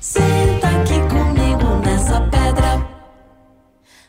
[0.00, 2.86] Senta aqui comigo nessa pedra.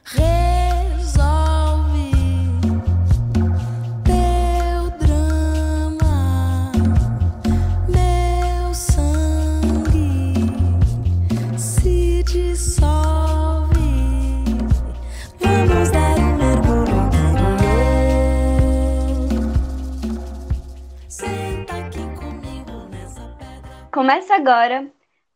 [0.06, 2.12] Resolve
[4.04, 6.72] teu drama,
[7.88, 10.46] meu sangue
[11.58, 13.80] se dissolve.
[15.40, 17.10] Vamos dar um mergulho.
[21.08, 23.88] Senta aqui comigo nessa pedra.
[23.92, 24.88] Começa agora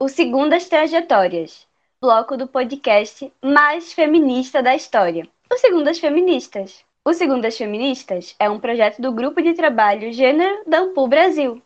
[0.04, 1.66] o Segundas Trajetórias,
[2.02, 6.84] bloco do podcast mais feminista da história, o Segundas Feministas.
[7.06, 11.64] O Segundas Feministas é um projeto do Grupo de Trabalho Gênero da Ampul Brasil.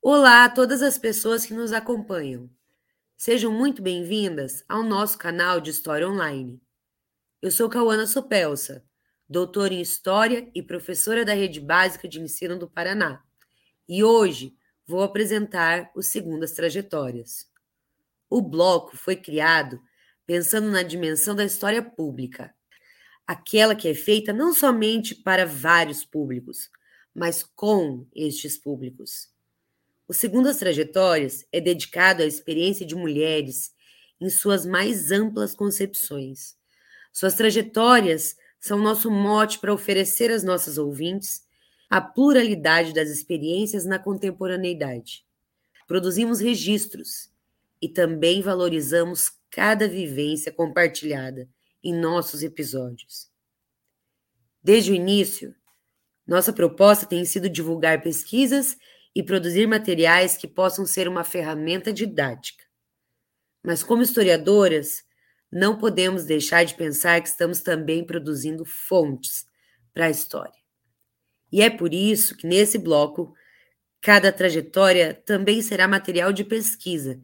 [0.00, 2.48] Olá a todas as pessoas que nos acompanham.
[3.16, 6.62] Sejam muito bem-vindas ao nosso canal de História Online.
[7.42, 8.84] Eu sou Cauana Sopelsa,
[9.28, 13.24] doutora em História e professora da Rede Básica de Ensino do Paraná.
[13.88, 14.54] E hoje
[14.86, 17.48] vou apresentar o Segundas Trajetórias.
[18.28, 19.80] O bloco foi criado
[20.26, 22.54] pensando na dimensão da história pública,
[23.26, 26.70] aquela que é feita não somente para vários públicos,
[27.14, 29.28] mas com estes públicos.
[30.08, 33.72] O Segundas Trajetórias é dedicado à experiência de mulheres
[34.20, 36.56] em suas mais amplas concepções.
[37.12, 41.42] Suas trajetórias são nosso mote para oferecer às nossas ouvintes
[41.92, 45.26] a pluralidade das experiências na contemporaneidade.
[45.86, 47.30] Produzimos registros
[47.82, 51.46] e também valorizamos cada vivência compartilhada
[51.84, 53.30] em nossos episódios.
[54.64, 55.54] Desde o início,
[56.26, 58.78] nossa proposta tem sido divulgar pesquisas
[59.14, 62.64] e produzir materiais que possam ser uma ferramenta didática.
[63.62, 65.04] Mas, como historiadoras,
[65.52, 69.44] não podemos deixar de pensar que estamos também produzindo fontes
[69.92, 70.61] para a história.
[71.52, 73.34] E é por isso que nesse bloco,
[74.00, 77.20] cada trajetória também será material de pesquisa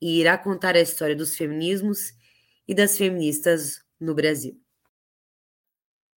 [0.00, 2.12] e irá contar a história dos feminismos
[2.66, 4.56] e das feministas no Brasil.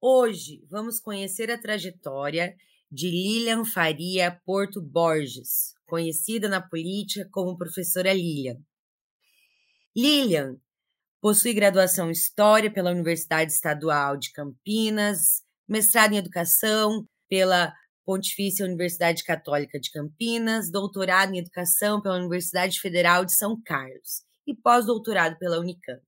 [0.02, 2.54] Hoje vamos conhecer a trajetória
[2.92, 8.58] de Lilian Faria Porto Borges, conhecida na política como professora Lilian.
[9.96, 10.58] Lilian
[11.22, 17.74] possui graduação em História pela Universidade Estadual de Campinas, mestrado em Educação pela
[18.06, 24.54] Pontifícia Universidade Católica de Campinas, doutorado em Educação pela Universidade Federal de São Carlos e
[24.54, 26.02] pós-doutorado pela Unicamp.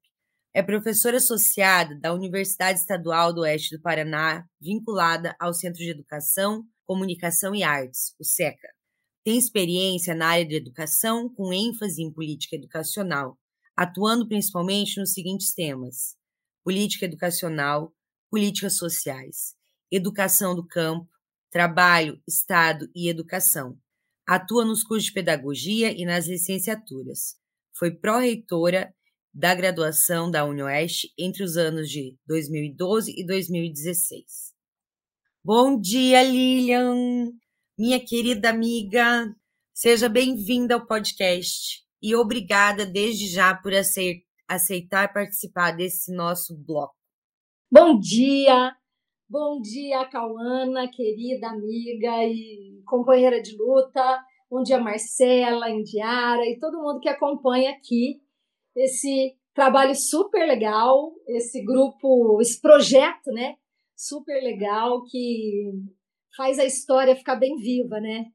[0.53, 6.63] É professora associada da Universidade Estadual do Oeste do Paraná, vinculada ao Centro de Educação,
[6.85, 8.69] Comunicação e Artes, o SECA.
[9.23, 13.37] Tem experiência na área de educação, com ênfase em política educacional,
[13.75, 16.15] atuando principalmente nos seguintes temas:
[16.63, 17.93] política educacional,
[18.29, 19.55] políticas sociais,
[19.95, 21.09] educação do campo,
[21.51, 23.77] trabalho, Estado e educação.
[24.27, 27.35] Atua nos cursos de pedagogia e nas licenciaturas.
[27.77, 28.93] Foi pró-reitora
[29.33, 34.53] da graduação da UniOeste entre os anos de 2012 e 2016.
[35.43, 37.31] Bom dia, Lilian,
[37.77, 39.33] minha querida amiga.
[39.73, 43.73] Seja bem-vinda ao podcast e obrigada desde já por
[44.47, 46.95] aceitar participar desse nosso bloco.
[47.69, 48.73] Bom dia,
[49.27, 54.23] Bom dia, Cauana, querida amiga e companheira de luta.
[54.47, 58.21] Bom dia, Marcela, Indiara e todo mundo que acompanha aqui
[58.75, 63.55] esse trabalho super legal, esse grupo, esse projeto, né?
[63.95, 65.71] Super legal que
[66.37, 68.25] faz a história ficar bem viva, né?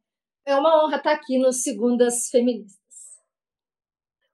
[0.45, 2.81] É uma honra estar aqui nos Segundas Feministas.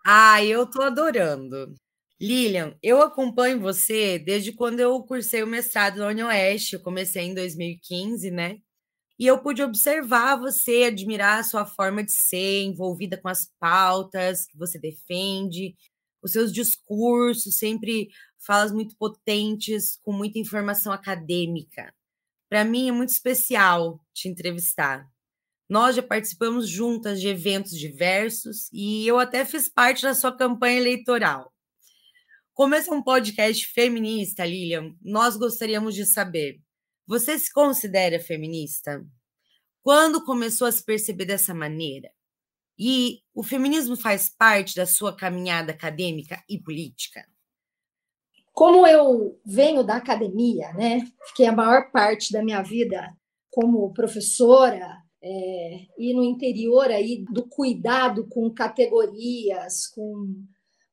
[0.07, 1.75] Ah, eu tô adorando.
[2.21, 7.35] Lilian, eu acompanho você desde quando eu cursei o mestrado na UniOeste, eu comecei em
[7.35, 8.59] 2015, né?
[9.19, 14.47] E eu pude observar você, admirar a sua forma de ser, envolvida com as pautas
[14.47, 15.75] que você defende,
[16.23, 18.09] os seus discursos, sempre
[18.47, 21.93] falas muito potentes, com muita informação acadêmica.
[22.51, 25.09] Para mim é muito especial te entrevistar.
[25.69, 30.79] Nós já participamos juntas de eventos diversos e eu até fiz parte da sua campanha
[30.79, 31.53] eleitoral.
[32.57, 36.59] Como esse é um podcast feminista, Lilian, nós gostaríamos de saber:
[37.07, 39.07] você se considera feminista?
[39.83, 42.11] Quando começou a se perceber dessa maneira?
[42.79, 47.27] E o feminismo faz parte da sua caminhada acadêmica e política?
[48.55, 51.07] Como eu venho da academia, né?
[51.27, 53.15] Fiquei a maior parte da minha vida
[53.51, 60.43] como professora é, e no interior aí do cuidado com categorias, com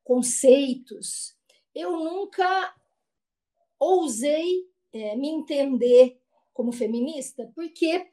[0.04, 1.33] conceitos
[1.76, 2.74] eu nunca
[3.80, 6.20] ousei é, me entender
[6.54, 8.08] como feminista, porque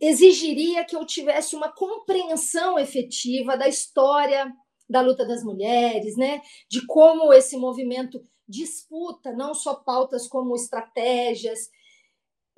[0.00, 4.52] exigiria que eu tivesse uma compreensão efetiva da história
[4.88, 6.42] da luta das mulheres, né?
[6.68, 11.70] De como esse movimento disputa não só pautas como estratégias.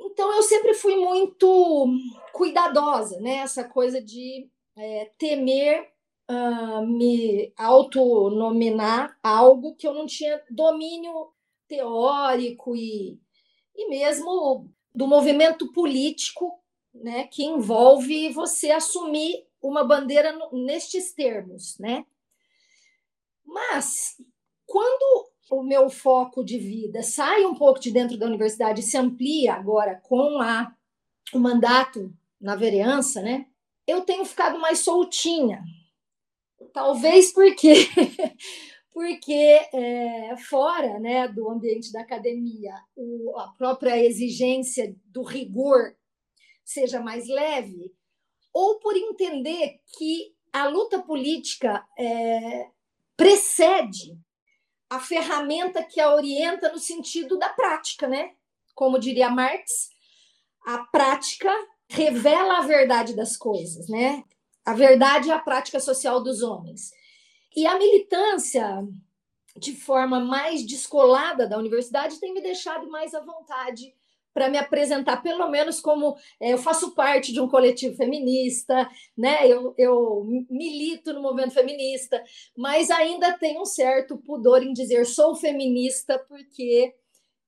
[0.00, 1.86] Então eu sempre fui muito
[2.32, 3.36] cuidadosa, né?
[3.38, 5.91] Essa coisa de é, temer
[6.32, 11.30] uh, me autonominar algo que eu não tinha domínio
[11.68, 13.20] teórico e,
[13.76, 16.58] e mesmo do movimento político,
[16.94, 17.24] né?
[17.24, 22.04] Que envolve você assumir uma bandeira nestes termos, né?
[23.44, 24.16] Mas
[24.66, 28.96] quando o meu foco de vida sai um pouco de dentro da universidade e se
[28.96, 30.74] amplia agora com a,
[31.32, 33.46] o mandato na vereança, né?
[33.86, 35.62] Eu tenho ficado mais soltinha.
[36.72, 37.74] Talvez porque
[38.92, 45.94] porque é, fora né, do ambiente da academia o, a própria exigência do rigor
[46.64, 47.92] seja mais leve,
[48.52, 52.68] ou por entender que a luta política é,
[53.16, 54.18] precede
[54.90, 58.34] a ferramenta que a orienta no sentido da prática, né?
[58.74, 59.88] Como diria Marx,
[60.66, 61.50] a prática
[61.88, 64.22] revela a verdade das coisas, né?
[64.64, 66.90] A verdade é a prática social dos homens.
[67.54, 68.86] E a militância,
[69.56, 73.94] de forma mais descolada da universidade, tem me deixado mais à vontade
[74.32, 79.46] para me apresentar, pelo menos como é, eu faço parte de um coletivo feminista, né?
[79.46, 82.22] Eu, eu milito no movimento feminista,
[82.56, 86.94] mas ainda tenho um certo pudor em dizer sou feminista, porque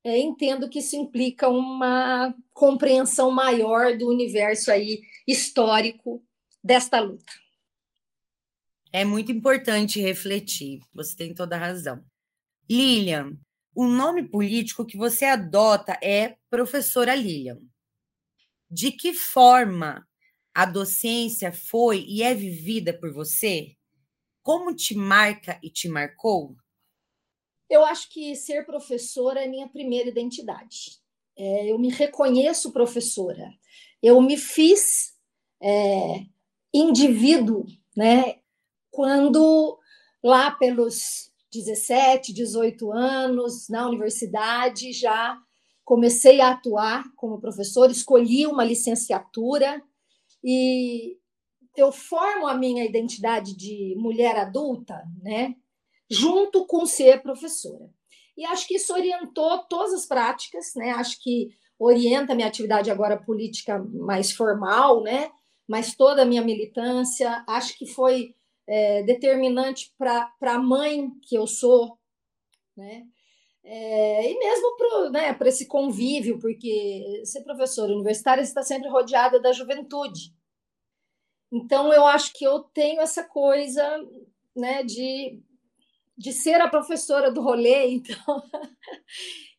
[0.03, 6.21] é, entendo que isso implica uma compreensão maior do universo aí histórico
[6.65, 7.31] desta luta.
[8.91, 12.03] É muito importante refletir, você tem toda a razão.
[12.67, 13.37] Lilian,
[13.75, 17.59] o nome político que você adota é professora Lilian.
[18.67, 20.07] De que forma
[20.55, 23.75] a docência foi e é vivida por você?
[24.41, 26.55] Como te marca e te marcou?
[27.69, 30.99] Eu acho que ser professora é minha primeira identidade.
[31.37, 33.51] É, eu me reconheço professora.
[34.01, 35.15] Eu me fiz
[35.61, 36.25] é,
[36.77, 38.35] indivíduo, né?
[38.91, 39.79] Quando
[40.23, 45.37] lá pelos 17, 18 anos, na universidade, já
[45.83, 49.81] comecei a atuar como professor, escolhi uma licenciatura
[50.43, 51.17] e
[51.77, 55.55] eu formo a minha identidade de mulher adulta, né,
[56.09, 57.89] junto com ser professora.
[58.37, 60.91] E acho que isso orientou todas as práticas, né?
[60.91, 61.49] Acho que
[61.79, 65.31] orienta a minha atividade agora política mais formal, né?
[65.67, 68.35] Mas toda a minha militância, acho que foi
[68.67, 71.97] é, determinante para a mãe que eu sou,
[72.75, 73.07] né?
[73.67, 79.51] É, e mesmo para né, esse convívio, porque ser professora universitária está sempre rodeada da
[79.51, 80.35] juventude.
[81.51, 83.83] Então, eu acho que eu tenho essa coisa
[84.55, 85.41] né, de,
[86.15, 88.43] de ser a professora do rolê, então,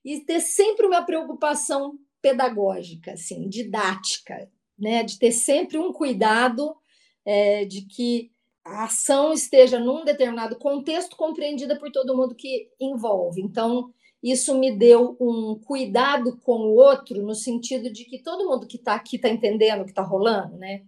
[0.05, 6.77] e ter sempre uma preocupação pedagógica, assim, didática, né, de ter sempre um cuidado
[7.25, 8.31] é, de que
[8.65, 13.41] a ação esteja num determinado contexto compreendida por todo mundo que envolve.
[13.41, 13.93] Então,
[14.23, 18.77] isso me deu um cuidado com o outro, no sentido de que todo mundo que
[18.77, 20.83] está aqui está entendendo o que está rolando, né?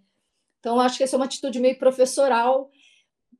[0.58, 2.69] Então, acho que essa é uma atitude meio professoral,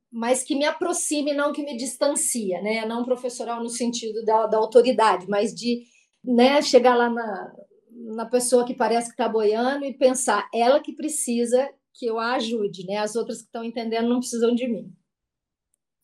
[0.09, 2.85] mas que me aproxime, não que me distancia, né?
[2.85, 5.83] Não professoral no sentido da, da autoridade, mas de
[6.23, 7.53] né, chegar lá na,
[7.99, 12.33] na pessoa que parece que está boiando e pensar, ela que precisa que eu a
[12.35, 12.97] ajude, né?
[12.97, 14.93] As outras que estão entendendo não precisam de mim.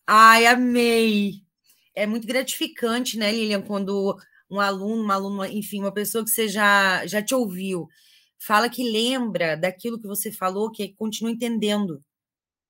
[0.07, 1.41] Ai, amei!
[1.95, 4.15] É muito gratificante, né, Lilian, quando
[4.49, 7.87] um aluno, uma aluna, enfim, uma pessoa que você já, já te ouviu,
[8.37, 12.03] fala que lembra daquilo que você falou, que continua entendendo,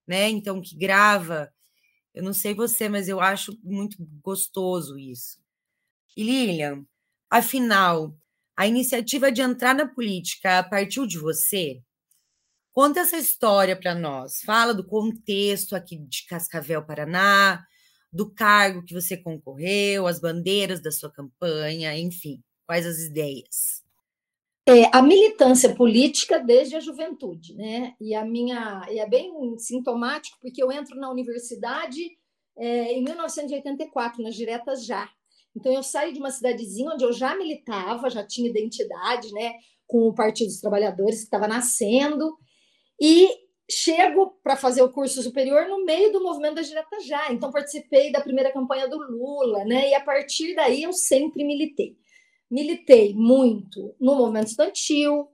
[0.07, 0.29] né?
[0.29, 1.51] Então, que grava.
[2.13, 5.39] Eu não sei você, mas eu acho muito gostoso isso.
[6.15, 6.85] E Lilian,
[7.29, 8.15] afinal,
[8.55, 11.81] a iniciativa de entrar na política partiu de você?
[12.71, 14.41] Conta essa história para nós.
[14.41, 17.63] Fala do contexto aqui de Cascavel, Paraná,
[18.11, 23.83] do cargo que você concorreu, as bandeiras da sua campanha, enfim, quais as ideias?
[24.67, 27.93] É, a militância política desde a juventude, né?
[28.01, 32.01] E a minha e é bem sintomático porque eu entro na universidade
[32.57, 35.07] é, em 1984 nas diretas já.
[35.55, 39.53] Então eu saí de uma cidadezinha onde eu já militava, já tinha identidade, né?
[39.87, 42.37] Com o Partido dos Trabalhadores que estava nascendo
[42.99, 43.29] e
[43.69, 47.31] chego para fazer o curso superior no meio do movimento da Direta Já.
[47.31, 49.89] Então, participei da primeira campanha do Lula, né?
[49.89, 51.97] E a partir daí eu sempre militei.
[52.49, 55.27] Militei muito no movimento estudantil,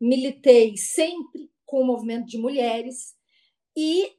[0.00, 3.14] militei sempre com o movimento de mulheres
[3.76, 4.12] e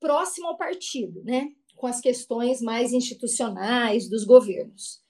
[0.00, 1.48] próximo ao partido, né?
[1.78, 5.00] Com as questões mais institucionais dos governos.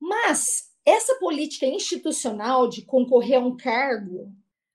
[0.00, 4.32] Mas essa política institucional de concorrer a um cargo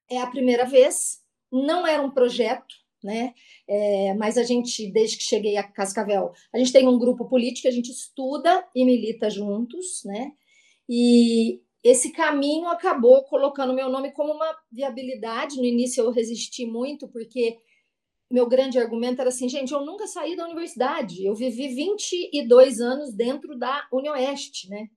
[0.10, 3.34] é a primeira vez, não era um projeto, né?
[3.68, 7.68] É, mas a gente, desde que cheguei a Cascavel, a gente tem um grupo político,
[7.68, 10.32] a gente estuda e milita juntos, né?
[10.88, 15.58] E esse caminho acabou colocando meu nome como uma viabilidade.
[15.58, 17.58] No início eu resisti muito, porque
[18.32, 23.14] meu grande argumento era assim, gente, eu nunca saí da universidade, eu vivi 22 anos
[23.14, 24.88] dentro da UniOeste, né?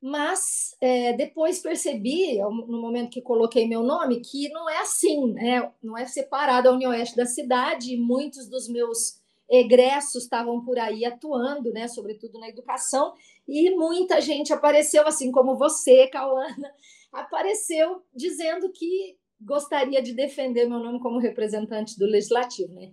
[0.00, 5.72] Mas é, depois percebi, no momento que coloquei meu nome, que não é assim, né?
[5.80, 11.72] Não é separado a UniOeste da cidade, muitos dos meus egressos estavam por aí atuando,
[11.72, 13.12] né, sobretudo na educação,
[13.46, 16.74] e muita gente apareceu, assim como você, Cauana,
[17.12, 22.90] apareceu dizendo que gostaria de defender meu nome como representante do legislativo, né?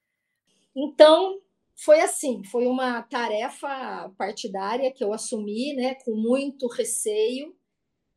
[0.75, 1.39] Então,
[1.75, 7.55] foi assim, foi uma tarefa partidária que eu assumi, né, com muito receio.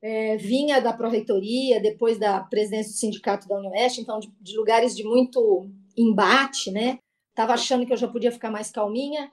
[0.05, 4.97] É, vinha da pró-reitoria, depois da presidência do sindicato da Unioeste, então de, de lugares
[4.97, 6.99] de muito embate, né?
[7.31, 9.31] Estava achando que eu já podia ficar mais calminha,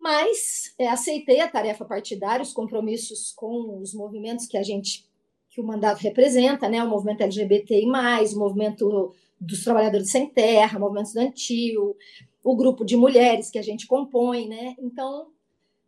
[0.00, 5.07] mas é, aceitei a tarefa partidária, os compromissos com os movimentos que a gente,
[5.58, 6.80] que o mandato representa, né?
[6.84, 11.96] O movimento LGBTI, o movimento dos trabalhadores sem terra, o movimento estudantil,
[12.44, 14.76] o grupo de mulheres que a gente compõe, né?
[14.78, 15.32] Então,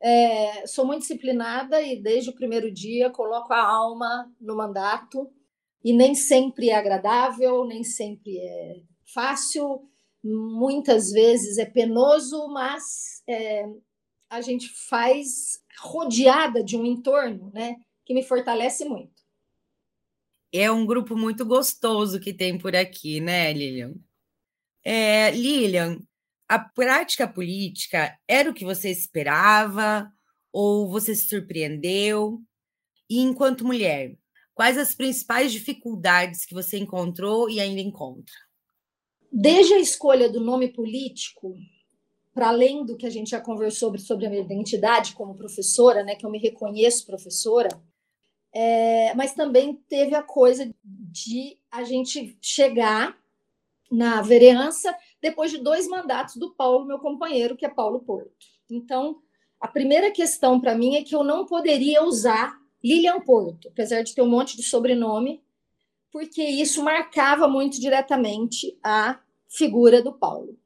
[0.03, 5.31] é, sou muito disciplinada e desde o primeiro dia coloco a alma no mandato
[5.85, 8.81] e nem sempre é agradável, nem sempre é
[9.15, 9.83] fácil,
[10.25, 13.69] muitas vezes é penoso, mas é,
[14.29, 19.20] a gente faz rodeada de um entorno, né, que me fortalece muito.
[20.53, 23.95] É um grupo muito gostoso que tem por aqui, né, Lilian?
[24.85, 26.01] É, Lilian,
[26.49, 30.11] a prática política era o que você esperava
[30.53, 32.43] ou você se surpreendeu?
[33.09, 34.17] E enquanto mulher,
[34.55, 38.35] quais as principais dificuldades que você encontrou e ainda encontra?
[39.31, 41.57] desde a escolha do nome político,
[42.35, 46.03] para além do que a gente já conversou sobre, sobre a minha identidade como professora,
[46.03, 47.69] né, que eu me reconheço professora,
[48.53, 53.17] é, mas também teve a coisa de a gente chegar
[53.91, 58.47] na vereança depois de dois mandatos do Paulo, meu companheiro, que é Paulo Porto.
[58.71, 59.21] Então,
[59.61, 64.15] a primeira questão para mim é que eu não poderia usar Lilian Porto, apesar de
[64.15, 65.43] ter um monte de sobrenome,
[66.11, 70.59] porque isso marcava muito diretamente a figura do Paulo.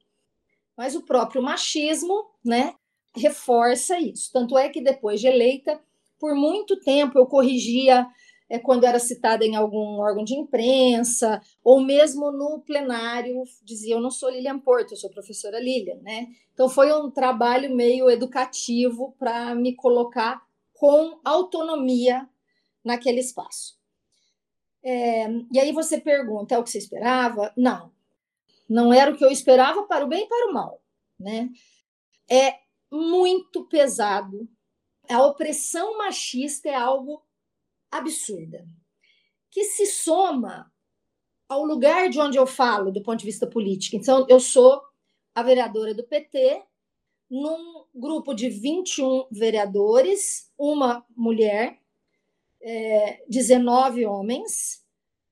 [0.76, 2.74] Mas o próprio machismo, né,
[3.14, 4.30] reforça isso.
[4.32, 5.80] Tanto é que depois de eleita,
[6.24, 8.08] por muito tempo eu corrigia
[8.48, 14.00] é, quando era citada em algum órgão de imprensa, ou mesmo no plenário, dizia: Eu
[14.00, 15.96] não sou Lilian Porto, eu sou professora Lilian.
[15.96, 16.28] Né?
[16.54, 20.40] Então, foi um trabalho meio educativo para me colocar
[20.72, 22.26] com autonomia
[22.82, 23.78] naquele espaço.
[24.82, 27.52] É, e aí você pergunta: é o que você esperava?
[27.54, 27.92] Não,
[28.66, 30.80] não era o que eu esperava para o bem e para o mal.
[31.20, 31.50] Né?
[32.30, 34.48] É muito pesado.
[35.08, 37.22] A opressão machista é algo
[37.90, 38.66] absurda,
[39.50, 40.72] que se soma
[41.48, 43.96] ao lugar de onde eu falo do ponto de vista político.
[43.96, 44.82] Então, eu sou
[45.34, 46.62] a vereadora do PT,
[47.30, 51.78] num grupo de 21 vereadores, uma mulher,
[52.60, 54.84] é, 19 homens,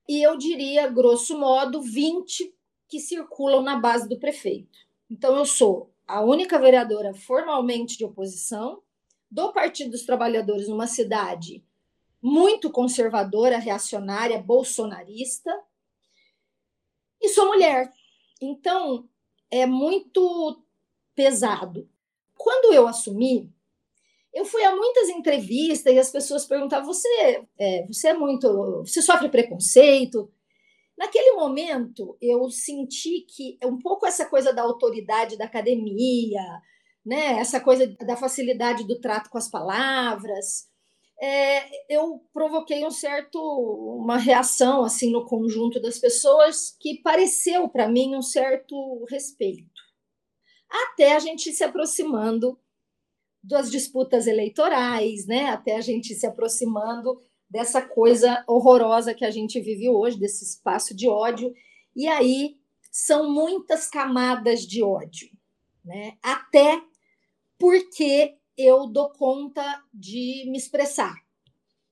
[0.08, 2.54] e eu diria, grosso modo, 20
[2.88, 4.78] que circulam na base do prefeito.
[5.10, 8.81] Então, eu sou a única vereadora formalmente de oposição
[9.32, 11.64] do Partido dos Trabalhadores numa cidade
[12.20, 15.50] muito conservadora, reacionária, bolsonarista,
[17.20, 17.90] e sou mulher.
[18.40, 19.08] Então,
[19.50, 20.62] é muito
[21.14, 21.88] pesado.
[22.36, 23.50] Quando eu assumi,
[24.34, 27.08] eu fui a muitas entrevistas e as pessoas perguntavam: você
[27.58, 28.82] é, você é muito.
[28.84, 30.30] Você sofre preconceito?
[30.96, 36.42] Naquele momento, eu senti que um pouco essa coisa da autoridade da academia,
[37.04, 40.68] né, essa coisa da facilidade do trato com as palavras,
[41.20, 43.38] é, eu provoquei um certo
[44.00, 49.82] uma reação assim no conjunto das pessoas que pareceu para mim um certo respeito
[50.72, 52.58] até a gente se aproximando
[53.42, 55.50] das disputas eleitorais, né?
[55.50, 60.96] Até a gente se aproximando dessa coisa horrorosa que a gente vive hoje, desse espaço
[60.96, 61.52] de ódio.
[61.94, 62.56] E aí
[62.90, 65.28] são muitas camadas de ódio,
[65.84, 66.16] né?
[66.22, 66.80] Até
[67.62, 69.62] porque eu dou conta
[69.94, 71.14] de me expressar.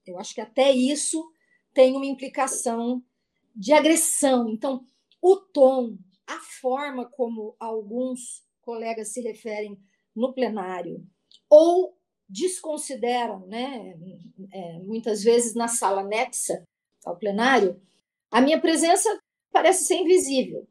[0.05, 1.33] Eu acho que até isso
[1.73, 3.01] tem uma implicação
[3.55, 4.49] de agressão.
[4.49, 4.85] Então,
[5.23, 5.97] o tom,
[6.27, 9.79] a forma como alguns colegas se referem
[10.13, 11.07] no plenário
[11.49, 11.97] ou
[12.29, 13.97] desconsideram, né,
[14.53, 16.65] é, muitas vezes na sala anexa
[17.05, 17.81] ao plenário,
[18.29, 19.09] a minha presença
[19.53, 20.67] parece ser invisível.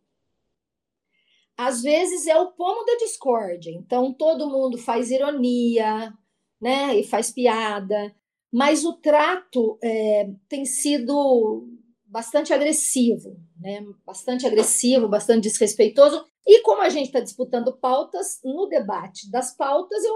[1.62, 6.14] Às vezes é o pomo da discórdia, então todo mundo faz ironia,
[6.62, 8.16] né, e faz piada,
[8.50, 11.68] mas o trato é, tem sido
[12.06, 16.24] bastante agressivo, né, bastante agressivo, bastante desrespeitoso.
[16.48, 20.16] E como a gente está disputando pautas, no debate das pautas, eu,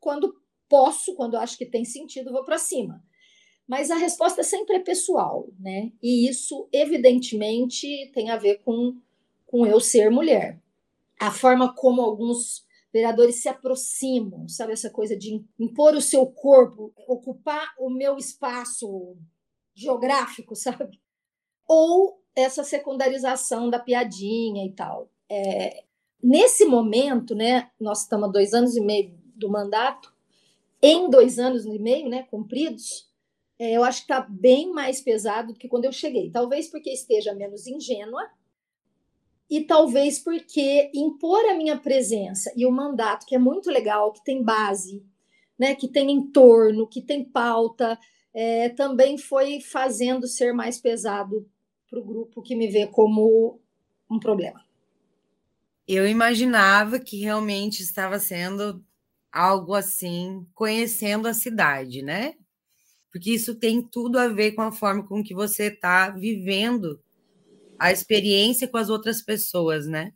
[0.00, 0.34] quando
[0.66, 3.04] posso, quando acho que tem sentido, vou para cima.
[3.68, 5.92] Mas a resposta sempre é pessoal, né?
[6.02, 8.96] E isso, evidentemente, tem a ver com,
[9.44, 10.58] com eu ser mulher.
[11.20, 14.72] A forma como alguns vereadores se aproximam, sabe?
[14.72, 19.16] Essa coisa de impor o seu corpo, ocupar o meu espaço
[19.74, 21.00] geográfico, sabe?
[21.68, 25.10] Ou essa secundarização da piadinha e tal.
[25.28, 25.84] É,
[26.22, 27.70] nesse momento, né?
[27.78, 30.12] Nós estamos dois anos e meio do mandato,
[30.82, 33.10] em dois anos e meio, né, cumpridos,
[33.58, 36.30] é, eu acho que está bem mais pesado do que quando eu cheguei.
[36.30, 38.26] Talvez porque esteja menos ingênua
[39.50, 44.22] e talvez porque impor a minha presença e o mandato, que é muito legal, que
[44.22, 45.04] tem base,
[45.58, 47.98] né, que tem entorno, que tem pauta,
[48.32, 51.50] é, também foi fazendo ser mais pesado
[51.88, 53.60] para o grupo que me vê como
[54.08, 54.64] um problema.
[55.86, 58.84] Eu imaginava que realmente estava sendo
[59.32, 62.34] algo assim, conhecendo a cidade, né?
[63.10, 67.00] Porque isso tem tudo a ver com a forma com que você está vivendo
[67.80, 70.12] a experiência com as outras pessoas, né?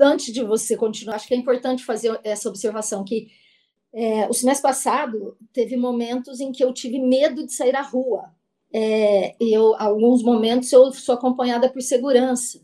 [0.00, 3.28] Antes de você continuar, acho que é importante fazer essa observação que
[3.92, 8.32] é, o semestre passado teve momentos em que eu tive medo de sair à rua.
[8.72, 12.60] É, eu, alguns momentos eu sou acompanhada por segurança.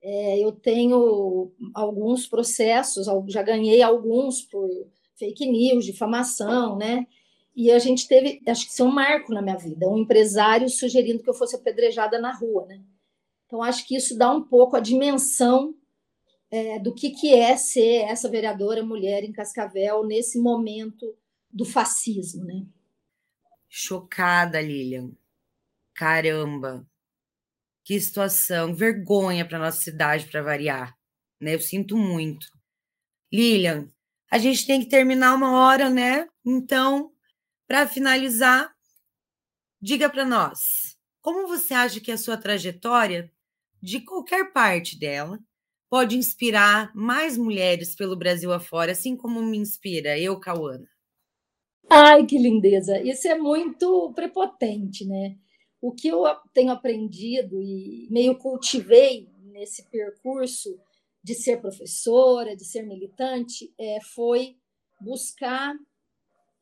[0.00, 4.68] É, eu tenho alguns processos, já ganhei alguns por
[5.16, 7.04] fake news, difamação, né?
[7.56, 10.68] E a gente teve, acho que isso é um marco na minha vida, um empresário
[10.68, 12.80] sugerindo que eu fosse apedrejada na rua, né?
[13.46, 15.74] Então, acho que isso dá um pouco a dimensão
[16.50, 21.16] é, do que, que é ser essa vereadora mulher em Cascavel nesse momento
[21.50, 22.64] do fascismo, né?
[23.68, 25.10] Chocada, Lilian.
[25.94, 26.86] Caramba,
[27.84, 30.96] que situação, vergonha para nossa cidade para variar,
[31.40, 31.54] né?
[31.54, 32.46] Eu sinto muito.
[33.32, 33.88] Lilian,
[34.30, 36.28] a gente tem que terminar uma hora, né?
[36.44, 37.12] Então,
[37.66, 38.74] para finalizar,
[39.80, 43.32] diga para nós, como você acha que a sua trajetória,
[43.84, 45.38] de qualquer parte dela,
[45.90, 50.88] pode inspirar mais mulheres pelo Brasil afora, assim como me inspira eu, Cauana?
[51.88, 53.00] Ai, que lindeza!
[53.02, 55.36] Isso é muito prepotente, né?
[55.84, 60.80] o que eu tenho aprendido e meio cultivei nesse percurso
[61.22, 64.56] de ser professora, de ser militante, é, foi
[64.98, 65.74] buscar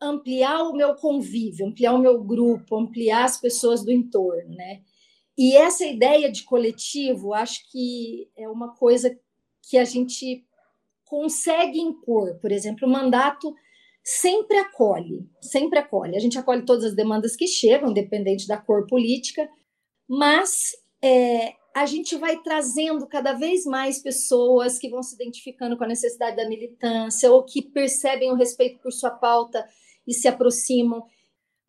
[0.00, 4.82] ampliar o meu convívio, ampliar o meu grupo, ampliar as pessoas do entorno, né?
[5.36, 9.18] E essa ideia de coletivo, acho que é uma coisa
[9.68, 10.44] que a gente
[11.04, 12.38] consegue impor.
[12.40, 13.54] Por exemplo, o mandato
[14.04, 16.16] sempre acolhe, sempre acolhe.
[16.16, 19.48] A gente acolhe todas as demandas que chegam, independente da cor política,
[20.08, 25.84] mas é, a gente vai trazendo cada vez mais pessoas que vão se identificando com
[25.84, 29.66] a necessidade da militância ou que percebem o respeito por sua pauta
[30.06, 31.04] e se aproximam.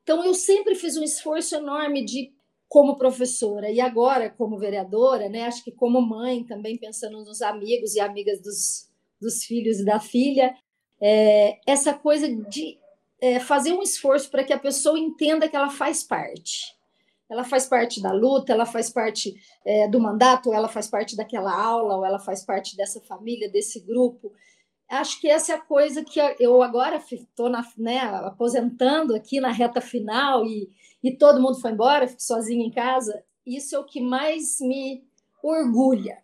[0.02, 2.34] Então, eu sempre fiz um esforço enorme de
[2.74, 5.44] como professora e agora como vereadora, né?
[5.44, 8.90] Acho que como mãe também pensando nos amigos e amigas dos,
[9.22, 10.56] dos filhos e da filha,
[11.00, 12.80] é, essa coisa de
[13.22, 16.76] é, fazer um esforço para que a pessoa entenda que ela faz parte.
[17.30, 21.56] Ela faz parte da luta, ela faz parte é, do mandato, ela faz parte daquela
[21.56, 24.34] aula, ou ela faz parte dessa família, desse grupo.
[24.90, 29.82] Acho que essa é a coisa que eu agora estou né, aposentando aqui na reta
[29.82, 30.70] final e,
[31.04, 33.24] e todo mundo foi embora, fico sozinha em casa.
[33.46, 35.04] Isso é o que mais me
[35.42, 36.24] orgulha,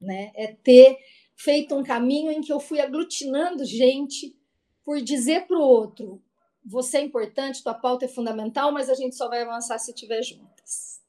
[0.00, 0.32] né?
[0.34, 0.98] É ter
[1.36, 4.36] feito um caminho em que eu fui aglutinando gente
[4.84, 6.22] por dizer para o outro:
[6.64, 10.22] você é importante, tua pauta é fundamental, mas a gente só vai avançar se estiver
[10.22, 11.02] juntas.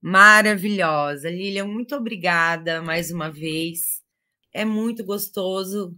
[0.00, 1.30] Maravilhosa.
[1.30, 4.01] Lilian, muito obrigada mais uma vez.
[4.52, 5.96] É muito gostoso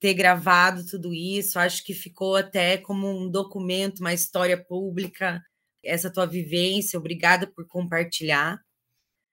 [0.00, 1.58] ter gravado tudo isso.
[1.58, 5.40] Acho que ficou até como um documento, uma história pública,
[5.84, 6.98] essa tua vivência.
[6.98, 8.58] Obrigada por compartilhar.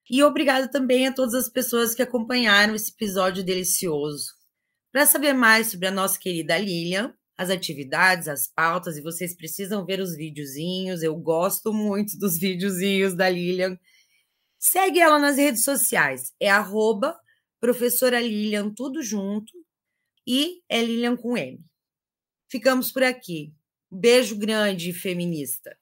[0.09, 4.27] E obrigado também a todas as pessoas que acompanharam esse episódio delicioso.
[4.91, 9.85] Para saber mais sobre a nossa querida Lilian, as atividades, as pautas, e vocês precisam
[9.85, 13.77] ver os videozinhos, eu gosto muito dos videozinhos da Lilian.
[14.59, 16.33] Segue ela nas redes sociais.
[16.39, 17.17] É arroba
[17.61, 19.53] professora Lilian, tudo junto.
[20.27, 21.59] E é Lilian com M.
[22.49, 23.53] Ficamos por aqui.
[23.89, 25.77] Beijo grande, feminista.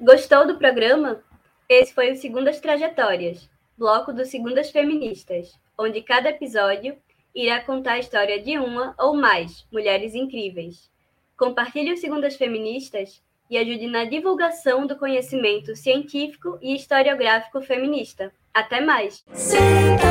[0.00, 1.22] Gostou do programa?
[1.68, 6.96] Esse foi o Segundas Trajetórias, bloco do Segundas Feministas, onde cada episódio
[7.34, 10.90] irá contar a história de uma ou mais mulheres incríveis.
[11.36, 18.32] Compartilhe o Segundas Feministas e ajude na divulgação do conhecimento científico e historiográfico feminista.
[18.52, 19.24] Até mais!
[19.32, 20.07] Senta